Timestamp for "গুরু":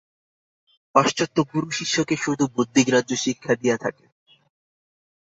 1.51-1.67